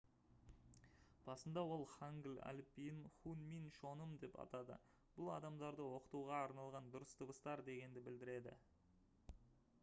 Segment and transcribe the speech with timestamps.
[1.25, 4.79] басында ол хангыль әліпбиін хунмин чоным деп атады
[5.19, 8.59] бұл «адамдарды оқытуға арналған дұрыс дыбыстар» дегенді білдіреді